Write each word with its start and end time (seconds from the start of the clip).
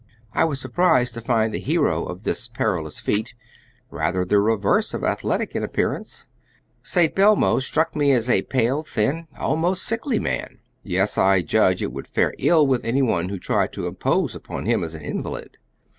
I 0.33 0.45
was 0.45 0.59
surprised 0.59 1.13
to 1.13 1.21
find 1.21 1.53
the 1.53 1.59
hero 1.59 2.05
of 2.07 2.23
this 2.23 2.47
perilous 2.47 2.99
feat 2.99 3.35
rather 3.91 4.25
the 4.25 4.39
reverse 4.39 4.95
of 4.95 5.03
athletic 5.03 5.55
in 5.55 5.61
appearance. 5.61 6.27
St. 6.81 7.13
Belmo 7.13 7.59
struck 7.59 7.95
me 7.95 8.11
as 8.11 8.27
a 8.27 8.41
pale, 8.41 8.81
thin, 8.81 9.27
almost 9.39 9.83
sickly 9.83 10.17
man. 10.17 10.57
Yet 10.81 11.19
I 11.19 11.43
judge 11.43 11.83
it 11.83 11.93
would 11.93 12.07
fare 12.07 12.33
ill 12.39 12.65
with 12.65 12.83
any 12.83 13.03
one 13.03 13.29
who 13.29 13.37
tried 13.37 13.73
to 13.73 13.85
impose 13.85 14.33
upon 14.35 14.65
him 14.65 14.83
as 14.83 14.95
an 14.95 15.03
invalid. 15.03 15.59